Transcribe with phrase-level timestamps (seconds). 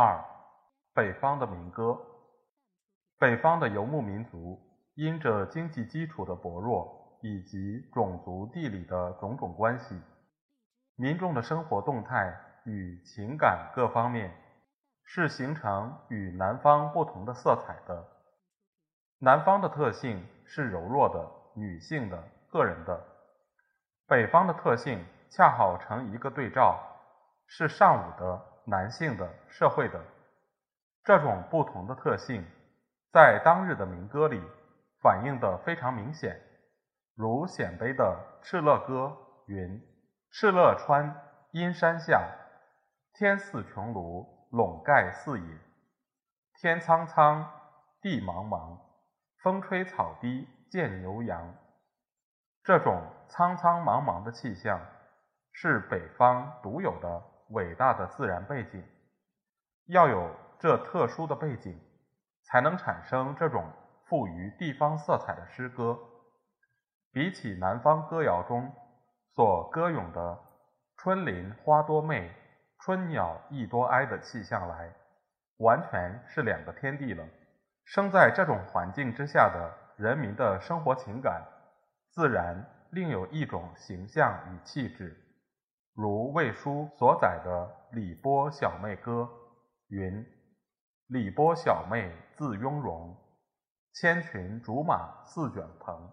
[0.00, 0.24] 二、
[0.94, 1.98] 北方的民歌。
[3.18, 4.56] 北方的游牧民族
[4.94, 10.00] 因着经济基础的薄弱以及种族、地理的种种关系，
[10.94, 12.32] 民众的生活动态
[12.64, 14.32] 与情感各方面
[15.04, 18.06] 是形成与南方不同的色彩的。
[19.18, 21.28] 南方的特性是柔弱的、
[21.60, 23.04] 女性的、个人的。
[24.06, 26.78] 北方的特性恰好成一个对照，
[27.48, 29.98] 是上午的、男性的、社会的。
[31.02, 32.44] 这种不同的特性，
[33.10, 34.42] 在当日的民歌里
[35.00, 36.38] 反映得非常明显。
[37.14, 38.94] 如鲜卑的《敕勒歌》
[39.46, 39.82] 云
[40.30, 41.16] ：“敕勒川，
[41.52, 42.30] 阴山下，
[43.14, 45.58] 天似穹庐，笼盖四野。
[46.60, 47.50] 天苍苍，
[48.02, 48.78] 地茫茫，
[49.42, 51.54] 风吹草低见牛羊。”
[52.62, 54.78] 这种苍苍茫茫的气象，
[55.52, 58.84] 是北方独有的伟大的自然背景。
[59.86, 61.78] 要有这特殊的背景，
[62.44, 63.64] 才能产生这种
[64.06, 65.98] 富于地方色彩的诗歌。
[67.12, 68.70] 比起南方歌谣中
[69.34, 70.38] 所歌咏的
[70.98, 72.30] “春林花多媚，
[72.80, 74.92] 春鸟意多哀”的气象来，
[75.58, 77.24] 完全是两个天地了。
[77.84, 81.42] 生在这种环境之下的人民的生活情感。
[82.10, 85.16] 自然另有一种形象与气质，
[86.00, 89.22] 如魏书所载的《李波小妹歌》
[89.88, 90.24] 云
[91.10, 93.16] ：“李波小妹自雍容，
[93.94, 96.08] 千群竹马似卷蓬，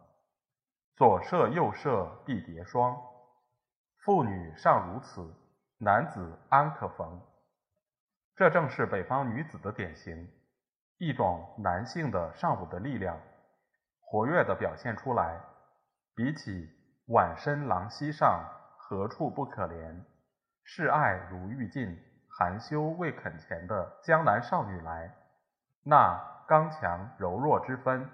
[0.96, 3.00] 左射右射必叠霜。
[4.04, 5.32] 妇女尚如此，
[5.78, 7.22] 男子安可逢？”
[8.36, 10.28] 这正是北方女子的典型，
[10.98, 13.22] 一种男性的上午的力量，
[14.02, 15.40] 活跃地表现出来。
[16.16, 16.72] 比起
[17.14, 18.44] “晚身郎溪上，
[18.88, 20.04] 何处不可怜？
[20.64, 21.98] 示爱如欲尽，
[22.30, 25.12] 含羞未肯前”的江南少女来，
[25.84, 28.08] 那刚强柔弱之分，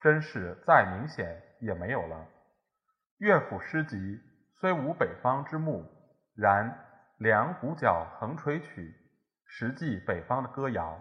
[0.00, 2.26] 真是再明显也没有了。
[3.18, 4.18] 乐府诗集
[4.58, 5.84] 虽无北方之目，
[6.34, 6.70] 然
[7.18, 8.82] 《两鼓角横垂曲》
[9.44, 10.98] 实际北方的歌谣，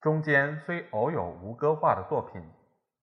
[0.00, 2.40] 中间虽偶有无歌化的作品，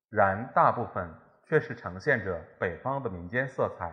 [0.09, 1.13] 然大部分。
[1.49, 3.91] 却是呈现着北方的民间色彩，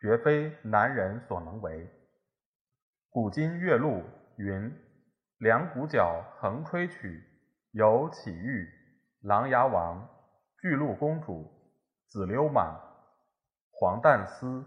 [0.00, 1.88] 绝非男人所能为。
[3.10, 4.02] 古今月录
[4.36, 4.72] 云
[5.38, 7.22] ：“两股角横吹曲，
[7.72, 8.68] 有启玉、
[9.22, 10.08] 琅琊王、
[10.60, 11.50] 巨鹿公主、
[12.08, 12.78] 紫溜马、
[13.70, 14.64] 黄旦丝、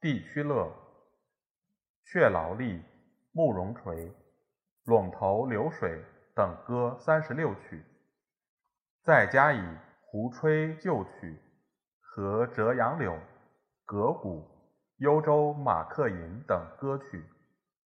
[0.00, 0.72] 地区乐、
[2.04, 2.82] 却劳力、
[3.32, 4.12] 慕容垂、
[4.84, 6.02] 陇头流水
[6.34, 7.84] 等歌三十六曲，
[9.02, 9.62] 再加以
[10.02, 11.38] 胡吹旧曲。”
[12.10, 13.12] 和《折杨柳》
[13.84, 14.40] 《阁鼓》
[14.98, 16.16] 《幽州马客吟》
[16.46, 17.24] 等歌曲，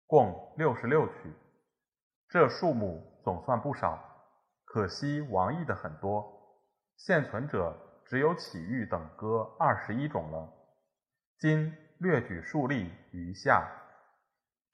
[0.07, 1.33] 共六十六曲，
[2.29, 3.99] 这数目总算不少。
[4.63, 6.23] 可惜王佚的很多，
[6.95, 10.53] 现存者只有起玉等歌二十一种了。
[11.37, 13.69] 今略举数例余下：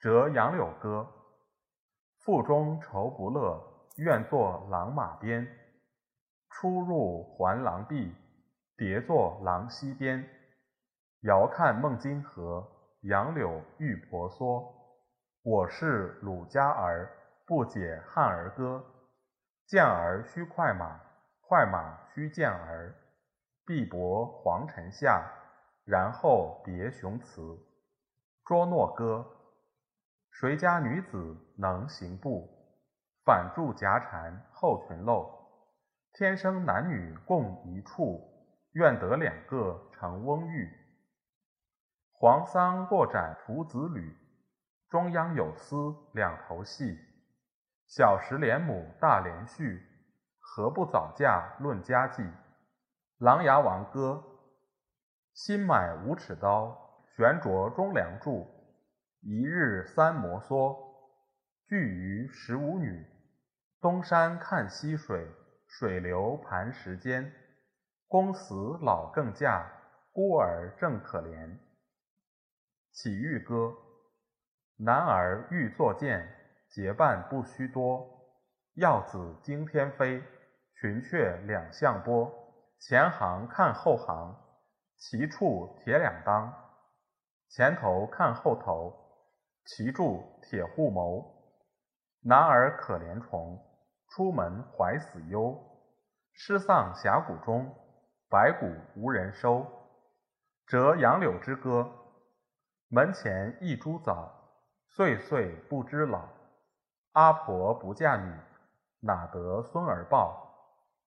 [0.00, 1.08] 折杨柳歌》：
[2.24, 3.60] 腹中愁不乐，
[3.96, 5.44] 愿作郎马鞭。
[6.50, 8.14] 出入还廊壁。
[8.76, 10.24] 叠坐廊溪边，
[11.22, 12.64] 遥看孟津河，
[13.00, 14.72] 杨柳玉婆娑。
[15.42, 17.10] 我是鲁家儿，
[17.44, 18.84] 不解汉儿歌。
[19.66, 21.00] 健儿须快马，
[21.40, 22.94] 快马须健儿。
[23.66, 25.28] 碧薄黄尘下，
[25.84, 27.58] 然后别雄雌。
[28.44, 29.26] 捉诺歌，
[30.30, 32.48] 谁家女子能行步？
[33.24, 35.28] 反住夹蝉后裙漏。
[36.12, 38.24] 天生男女共一处。
[38.74, 40.70] 愿得两个成翁玉。
[42.20, 44.12] 黄桑过斩徒子履，
[44.90, 46.98] 中央有司两头戏。
[47.86, 49.80] 小时连母大连续，
[50.40, 52.28] 何不早嫁论家计？
[53.18, 54.20] 琅琊王歌。
[55.32, 56.76] 新买五尺刀，
[57.16, 58.48] 悬着中梁柱。
[59.20, 60.76] 一日三摩挲，
[61.68, 63.06] 聚于十五女。
[63.80, 65.24] 东山看西水，
[65.68, 67.32] 水流盘石间。
[68.08, 69.70] 公死老更嫁，
[70.12, 71.56] 孤儿正可怜。
[72.92, 73.74] 起玉歌：
[74.76, 76.28] 男儿欲作剑，
[76.70, 78.06] 结伴不须多。
[78.74, 80.22] 耀子惊天飞，
[80.74, 82.32] 群雀两相播。
[82.80, 84.36] 前行看后行，
[84.96, 86.52] 齐处铁两当。
[87.48, 88.94] 前头看后头，
[89.64, 91.24] 齐柱铁护谋。
[92.22, 93.58] 男儿可怜虫，
[94.08, 95.56] 出门怀死忧。
[96.32, 97.74] 失丧峡谷中，
[98.28, 99.66] 白骨无人收。
[100.66, 101.90] 折杨柳之歌，
[102.90, 104.32] 门前一株枣，
[104.86, 106.26] 岁岁不知老。
[107.12, 108.32] 阿婆不嫁女，
[109.00, 110.48] 哪得孙儿抱？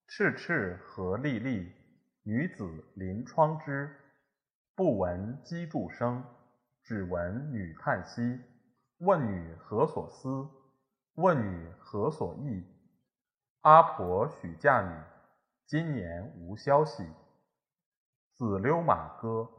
[0.08, 1.74] 赤赤何历历，
[2.22, 2.64] 女子
[2.96, 3.90] 临窗枝。
[4.76, 6.24] 不闻机杼声，
[6.84, 8.40] 只闻女叹息。
[9.00, 10.48] 问女何所思？
[11.16, 12.64] 问女何所忆？
[13.62, 14.96] 阿婆许嫁女，
[15.66, 17.10] 今年无消息。
[18.36, 19.50] 子溜马歌，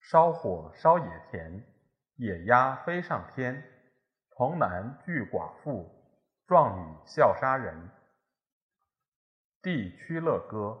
[0.00, 1.62] 烧火烧野田，
[2.16, 3.62] 野鸭飞上天。
[4.30, 5.88] 童男惧寡妇，
[6.46, 7.90] 壮女笑杀人。
[9.62, 10.80] 帝屈乐歌，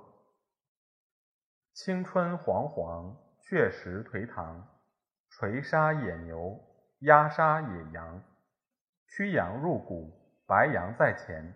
[1.74, 4.66] 青春惶惶，确实颓唐。
[5.28, 6.58] 垂杀野牛，
[7.00, 8.22] 压杀野羊。
[9.06, 10.10] 驱羊入谷，
[10.46, 11.54] 白羊在前。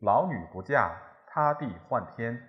[0.00, 2.42] 老女不嫁，他地换天。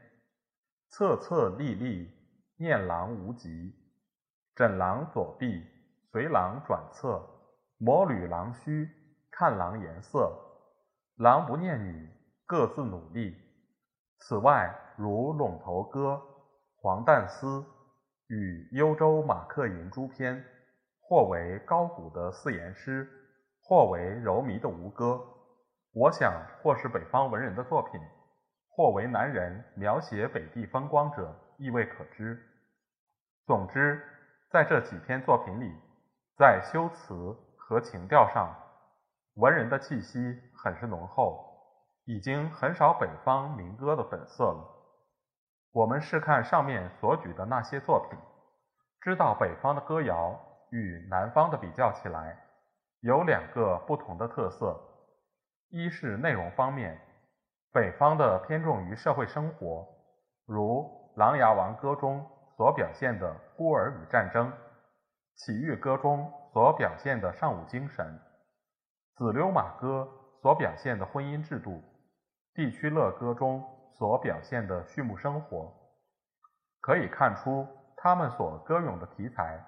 [0.89, 2.09] 策策历历，
[2.57, 3.76] 念郎无极。
[4.57, 5.63] 枕郎左臂，
[6.11, 7.23] 随郎转侧。
[7.77, 8.89] 摩履郎须，
[9.29, 10.35] 看郎颜色。
[11.17, 12.09] 郎不念女，
[12.47, 13.37] 各自努力。
[14.17, 16.13] 此外，如《陇头歌》
[16.81, 17.45] 《黄旦丝》
[18.29, 20.35] 与《幽州马客吟诸篇》，
[21.01, 23.07] 或为高古的四言诗，
[23.61, 25.23] 或为柔靡的吴歌。
[25.93, 26.33] 我想，
[26.63, 28.01] 或是北方文人的作品，
[28.71, 32.43] 或为南人描写北地风光者，亦未可知。
[33.45, 34.01] 总之，
[34.49, 35.75] 在这几篇作品里，
[36.37, 38.55] 在修辞和情调上，
[39.35, 40.17] 文人的气息
[40.55, 41.45] 很是浓厚，
[42.05, 44.73] 已经很少北方民歌的本色了。
[45.73, 48.17] 我们试看上面所举的那些作品，
[49.01, 50.39] 知道北方的歌谣
[50.71, 52.37] 与南方的比较起来，
[53.01, 54.79] 有两个不同的特色。
[55.69, 56.97] 一是内容方面，
[57.73, 59.85] 北方的偏重于社会生活，
[60.45, 62.25] 如《琅琊王歌》中
[62.57, 64.51] 所表现的孤儿与战争，
[65.35, 68.19] 《启玉歌》中所表现的尚武精神，
[69.15, 70.09] 《子溜马歌》
[70.41, 71.73] 所表现的婚姻制度，
[72.55, 73.63] 《地区乐歌》中
[73.93, 75.71] 所表现的畜牧生活，
[76.81, 79.63] 可以看出他们所歌咏的题材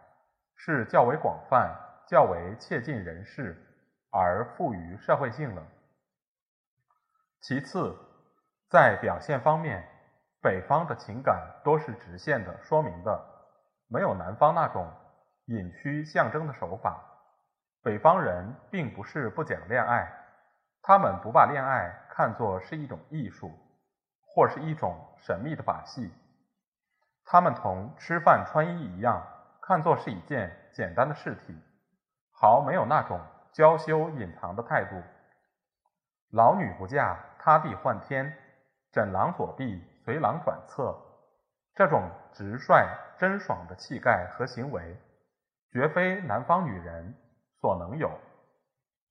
[0.56, 1.72] 是较为广泛、
[2.08, 3.56] 较为切近人世，
[4.10, 5.64] 而富于社会性了。
[7.40, 7.96] 其次，
[8.68, 9.88] 在表现方面，
[10.42, 13.26] 北方的情感多是直线的、说明的，
[13.90, 14.90] 没有南方那种
[15.46, 17.04] 隐曲象征的手法。
[17.84, 20.10] 北方人并不是不讲恋爱，
[20.82, 23.52] 他们不把恋爱看作是一种艺术，
[24.26, 26.14] 或是一种神秘的把戏，
[27.26, 29.26] 他们同吃饭穿衣一样，
[29.62, 31.58] 看作是一件简单的事体，
[32.32, 33.20] 毫没有那种
[33.52, 35.02] 娇羞隐藏的态度。
[36.32, 38.32] 老女不嫁，他地换天；
[38.92, 40.98] 枕郎左臂，随郎转侧。
[41.76, 42.86] 这种直率、
[43.18, 44.98] 真爽的气概和行为，
[45.72, 47.16] 绝非南方女人
[47.62, 48.12] 所能有。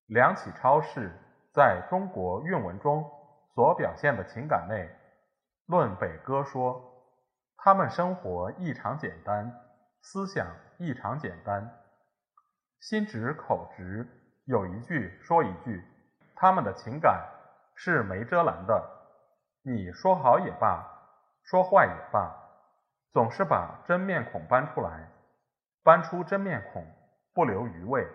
[0.06, 1.10] 梁启超氏
[1.54, 3.08] 在中国韵文中
[3.54, 4.88] 所表现的情感内，
[5.66, 6.82] 论北歌说：
[7.56, 9.50] 他们生活异常简单，
[10.02, 10.46] 思想
[10.78, 11.70] 异常简单，
[12.80, 14.06] 心直口直，
[14.44, 15.82] 有一句说一句。
[16.36, 17.26] 他们的情感
[17.74, 18.97] 是没遮拦的，
[19.62, 20.84] 你说好也罢，
[21.44, 22.34] 说坏也罢，
[23.12, 25.08] 总是把真面孔搬出来，
[25.82, 26.86] 搬出真面孔，
[27.34, 28.06] 不留余味。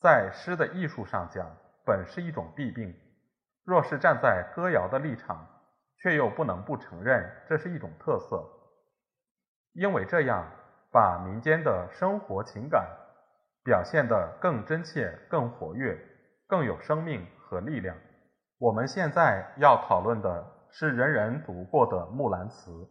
[0.00, 1.46] 在诗的艺术上讲，
[1.84, 2.94] 本是一种弊病。
[3.64, 5.46] 若是站在歌谣的立场，
[5.98, 8.44] 却又不能不承认这是一种特色，
[9.72, 10.50] 因为这样
[10.90, 12.88] 把民间的生活情感
[13.62, 15.96] 表现得更真切、更活跃、
[16.48, 17.26] 更有生命。
[17.52, 17.94] 和力量。
[18.56, 20.42] 我们现在要讨论的
[20.74, 22.70] 是人人读过的《木兰辞》。《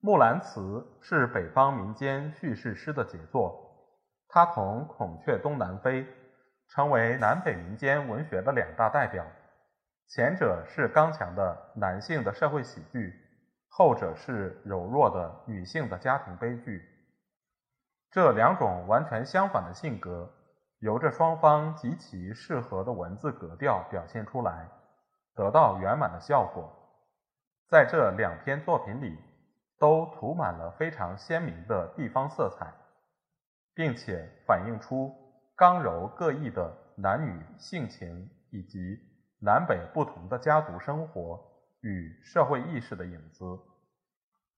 [0.00, 0.60] 木兰辞》
[1.00, 3.58] 是北方民间叙事诗的杰作，
[4.28, 6.04] 它同《孔雀东南飞》
[6.68, 9.24] 成为南北民间文学的两大代表。
[10.06, 13.14] 前者是刚强的男性的社会喜剧，
[13.70, 16.82] 后者是柔弱的女性的家庭悲剧。
[18.10, 20.30] 这两种完全相反的性格。
[20.80, 24.68] 由着双方极其适合的文字格调表现出来，
[25.34, 26.70] 得到圆满的效果。
[27.72, 29.18] 在这两篇作品里，
[29.78, 32.70] 都涂满了非常鲜明的地方色彩，
[33.74, 35.10] 并且反映出
[35.56, 39.00] 刚柔各异的男女性情以及
[39.40, 41.42] 南北不同的家族生活
[41.80, 43.42] 与社会意识的影子。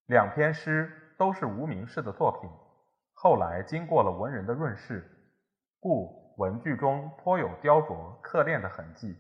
[0.07, 2.51] 两篇诗都是无名氏的作品，
[3.13, 5.09] 后来经过了文人的润饰，
[5.79, 9.17] 故文句中颇有雕琢刻炼的痕迹。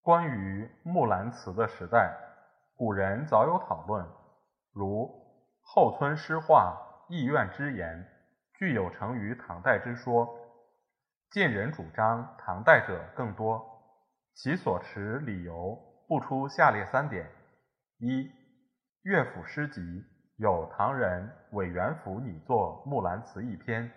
[0.00, 2.16] 关于《木兰辞》的时代，
[2.82, 4.04] 古人早有讨论，
[4.72, 5.08] 如
[5.62, 6.76] 后村诗画
[7.08, 8.04] 意愿之言，
[8.54, 10.28] 具有成于唐代之说。
[11.30, 13.64] 近人主张唐代者更多，
[14.34, 17.30] 其所持理由不出下列三点：
[17.98, 18.28] 一、
[19.02, 19.80] 乐府诗集
[20.38, 23.92] 有唐人韦元甫拟作《木兰辞》一篇，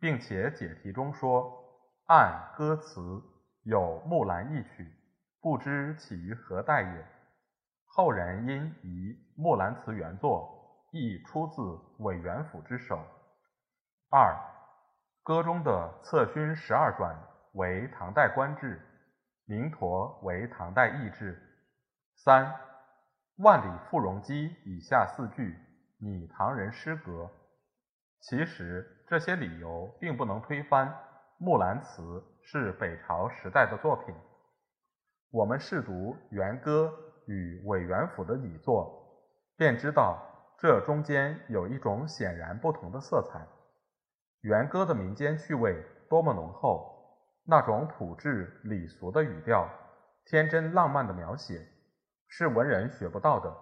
[0.00, 1.52] 并且解题中说
[2.06, 3.22] 按歌词
[3.64, 4.90] 有《木兰》一曲，
[5.42, 7.13] 不知起于何代也。
[7.96, 10.52] 后人因疑《木兰辞》原作
[10.90, 11.62] 亦出自
[12.02, 12.98] 韦元甫之手。
[14.10, 14.36] 二、
[15.22, 17.16] 歌中的策勋十二转
[17.52, 18.84] 为唐代官制，
[19.46, 21.40] 明陀为唐代义制。
[22.16, 22.52] 三、
[23.36, 25.56] 万里赴戎机以下四句
[25.98, 27.30] 拟唐人诗格。
[28.18, 30.88] 其实这些理由并不能推翻
[31.38, 32.02] 《木兰辞》
[32.42, 34.12] 是北朝时代的作品。
[35.30, 36.92] 我们试读元歌
[37.26, 39.24] 与韦元甫的拟作，
[39.56, 40.22] 便知道
[40.58, 43.46] 这中间有一种显然不同的色彩。
[44.40, 49.68] 元歌的民间趣味多么浓厚，那种朴质礼俗的语调，
[50.26, 51.66] 天真浪漫的描写，
[52.28, 53.54] 是文人学不到的。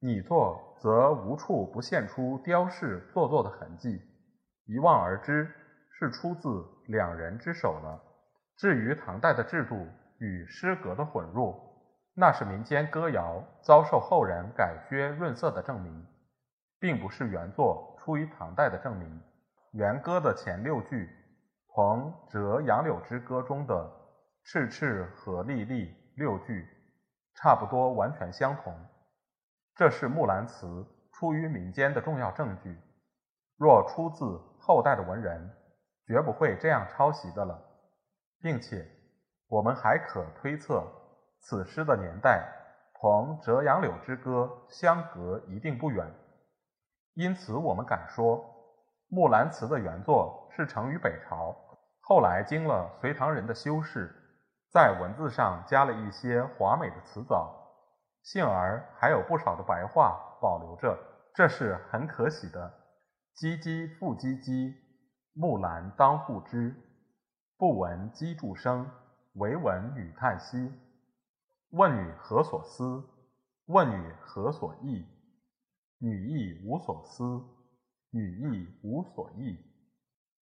[0.00, 4.00] 拟作则无处不现出雕饰做作的痕迹，
[4.66, 5.48] 一望而知
[5.90, 8.02] 是出自两人之手了。
[8.56, 9.86] 至于唐代的制度
[10.18, 11.54] 与诗格的混入，
[12.14, 16.06] 那是民间歌谣遭受后人改削润色的证明，
[16.78, 19.22] 并不是原作出于唐代的证明。
[19.72, 21.08] 原歌的前六句
[21.68, 23.90] 同《折杨柳之歌》中的
[24.42, 26.68] “赤赤和沥沥”六句
[27.34, 28.74] 差不多完全相同，
[29.76, 30.66] 这是《木兰辞》
[31.12, 32.76] 出于民间的重要证据。
[33.56, 34.24] 若出自
[34.58, 35.48] 后代的文人，
[36.06, 37.62] 绝不会这样抄袭的了。
[38.42, 38.84] 并且，
[39.48, 40.82] 我们还可推测，
[41.40, 42.46] 此诗的年代
[43.00, 46.06] 同《折杨柳之歌》相隔一定不远，
[47.14, 48.38] 因此我们敢说。
[49.08, 51.56] 《木兰辞》的原作是成于北朝，
[52.02, 54.14] 后来经了隋唐人的修饰，
[54.70, 57.52] 在文字上加了一些华美的词藻，
[58.22, 60.96] 幸而还有不少的白话保留着，
[61.34, 62.72] 这是很可喜的。
[63.34, 64.74] 唧唧复唧唧，
[65.34, 66.76] 木兰当户织。
[67.58, 68.88] 不闻机杼声，
[69.34, 70.72] 惟闻女叹息。
[71.70, 73.08] 问女何所思？
[73.66, 75.06] 问女何所忆？
[75.98, 77.22] 女亦无所思。
[78.10, 79.56] 女亦无所忆。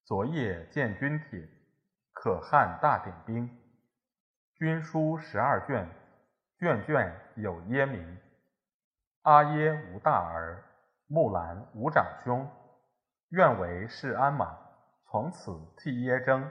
[0.04, 1.46] 昨夜见军帖，
[2.14, 3.46] 可汗大点兵。
[4.54, 5.86] 军书十二卷，
[6.58, 8.18] 卷卷有耶名。
[9.20, 10.64] 阿耶无大儿，
[11.08, 12.50] 木兰无长兄。
[13.28, 14.56] 愿为市鞍马，
[15.04, 16.50] 从此替耶征。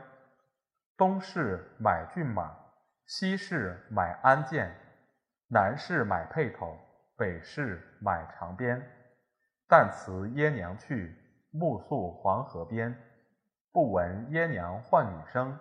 [0.96, 2.56] 东市买骏马，
[3.08, 4.70] 西市买鞍鞯，
[5.48, 6.78] 南市买辔头，
[7.16, 8.86] 北市买长鞭。
[9.66, 11.16] 但辞耶娘去，
[11.50, 12.94] 暮宿黄河边。
[13.72, 15.58] 不闻耶娘唤女声，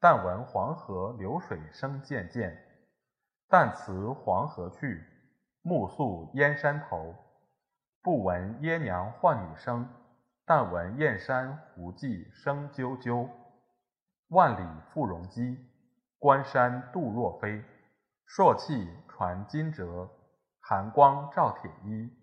[0.00, 2.58] 但闻黄河流水声溅溅。
[3.48, 5.00] 但辞黄河去，
[5.62, 7.14] 暮宿燕山头。
[8.02, 9.88] 不闻耶娘唤女声，
[10.44, 13.28] 但闻燕山胡骑声啾啾。
[14.30, 15.56] 万里赴戎机，
[16.20, 17.64] 关山度若飞。
[18.26, 20.10] 朔气传金柝，
[20.60, 22.14] 寒光照铁衣。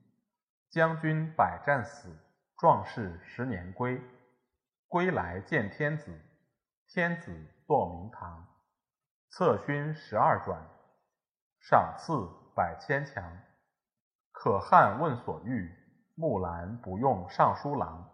[0.69, 2.15] 将军百战死，
[2.59, 3.99] 壮士十年归。
[4.87, 6.15] 归来见天子，
[6.87, 7.35] 天子
[7.65, 8.47] 坐明堂。
[9.31, 10.61] 策勋十二转，
[11.59, 12.13] 赏赐
[12.55, 13.35] 百千强。
[14.31, 15.75] 可汗问所欲，
[16.13, 18.07] 木兰不用尚书郎。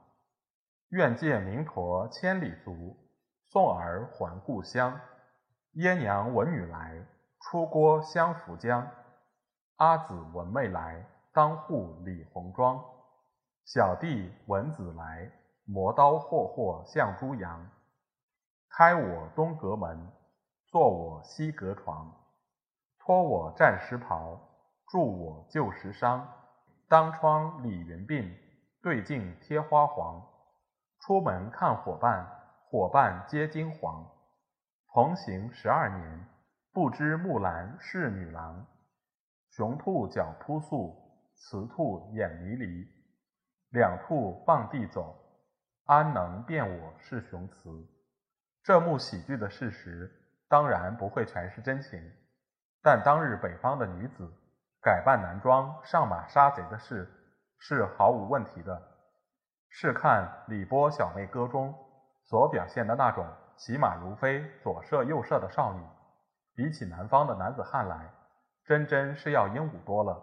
[0.91, 2.97] 愿借明陀千里足，
[3.43, 4.97] 送儿还故乡。
[5.77, 7.03] 耶娘闻女来，
[7.39, 8.87] 出郭相扶将。
[9.77, 11.03] 阿姊闻妹来。
[11.33, 12.79] 当户理红妆，
[13.65, 15.31] 小弟闻子来，
[15.65, 17.67] 磨刀霍霍向猪羊。
[18.69, 20.11] 开我东阁门，
[20.67, 22.13] 坐我西阁床，
[22.99, 24.39] 脱我战时袍，
[24.89, 26.21] 助我旧时裳。
[26.87, 28.31] 当窗理云鬓，
[28.83, 30.21] 对镜贴花黄。
[30.99, 32.27] 出门看伙伴，
[32.69, 34.05] 伙伴皆惊惶。
[34.93, 36.25] 同行十二年，
[36.71, 38.63] 不知木兰是女郎。
[39.49, 40.95] 雄兔脚扑朔。
[41.35, 42.87] 雌兔眼迷离，
[43.71, 45.15] 两兔傍地走，
[45.85, 47.89] 安能辨我是雄雌？
[48.61, 50.11] 这幕喜剧的事实
[50.47, 51.99] 当然不会全是真情，
[52.83, 54.31] 但当日北方的女子
[54.79, 57.11] 改扮男装上马杀贼的事
[57.57, 58.79] 是毫无问题的。
[59.69, 61.73] 试看《李波小妹歌》中
[62.25, 63.25] 所表现的那种
[63.57, 65.81] 骑马如飞、左射右射的少女，
[66.55, 68.11] 比起南方的男子汉来，
[68.65, 70.21] 真真是要英武多了。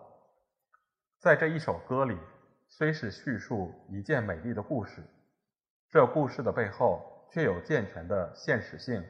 [1.19, 2.19] 在这一首歌里，
[2.69, 5.03] 虽是叙述一件美丽的故事，
[5.89, 9.05] 这故事的背后却有健全的现实性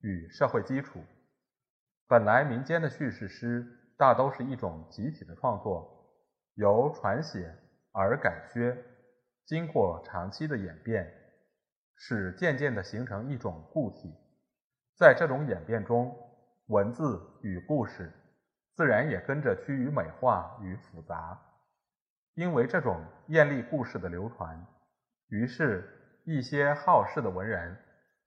[0.00, 1.00] 与社会基础。
[2.08, 5.88] 本来民间的叙事诗大都是一种集体的创作，
[6.54, 7.54] 由传写
[7.92, 8.76] 而改削，
[9.46, 11.06] 经过长期的演变，
[12.04, 14.12] 使渐渐的形成一种固体。
[14.96, 16.12] 在这种演变中，
[16.66, 18.12] 文字与故事
[18.74, 21.40] 自然也跟着趋于美化与复杂。
[22.34, 24.66] 因为这种艳丽故事的流传，
[25.28, 27.78] 于是，一些好事的文人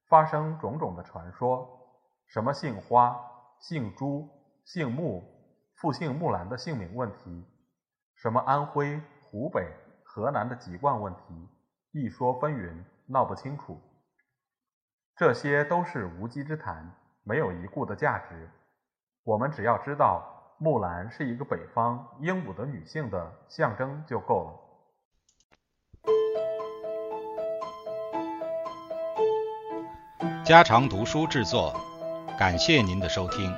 [0.08, 1.67] 发生种种的传说：
[2.27, 3.13] 什么姓花、
[3.60, 4.25] 姓朱、
[4.63, 5.22] 姓穆、
[5.75, 7.44] 复姓木兰的姓名问题；
[8.15, 9.70] 什么安徽、湖北、
[10.05, 11.50] 河南的籍贯问题，
[11.91, 13.82] 一说纷纭，闹不清楚。
[15.16, 18.50] 这些都是无稽之谈，没有一顾的价值。
[19.24, 20.32] 我们只要知道。
[20.58, 24.54] 木兰是一个北方英武的女性的象征就够了。
[30.46, 31.78] 家常读书制作，
[32.40, 33.54] 感谢您的收听。